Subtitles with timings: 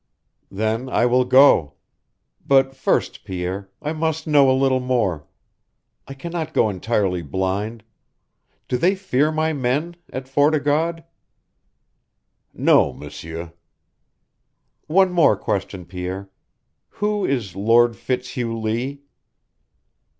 [0.49, 1.75] "Then I will go.
[2.43, 5.27] But first, Pierre, I must know a little more.
[6.07, 7.83] I cannot go entirely blind.
[8.67, 11.03] Do they fear my men at Fort o' God?"
[12.51, 13.53] "No, M'sieur."
[14.87, 16.31] "One more question, Pierre.
[16.89, 19.03] Who is Lord Fitzhugh Lee?"